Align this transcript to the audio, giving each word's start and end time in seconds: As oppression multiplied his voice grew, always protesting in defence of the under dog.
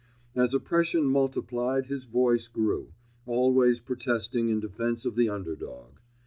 As 0.35 0.55
oppression 0.55 1.05
multiplied 1.05 1.85
his 1.85 2.05
voice 2.05 2.47
grew, 2.47 2.91
always 3.27 3.79
protesting 3.79 4.49
in 4.49 4.59
defence 4.59 5.05
of 5.05 5.15
the 5.15 5.29
under 5.29 5.55
dog. 5.55 5.99